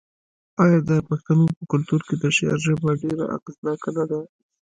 آیا 0.63 0.79
د 0.89 0.91
پښتنو 1.09 1.45
په 1.57 1.63
کلتور 1.71 2.01
کې 2.07 2.15
د 2.21 2.23
شعر 2.37 2.57
ژبه 2.65 2.89
ډیره 3.03 3.25
اغیزناکه 3.35 3.89
نه 3.97 4.03
ده؟ 4.09 4.19